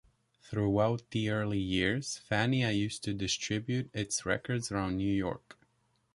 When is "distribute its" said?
3.13-4.25